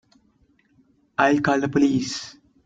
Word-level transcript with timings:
I'll 1.19 1.41
call 1.41 1.61
the 1.61 1.69
police. 1.69 2.35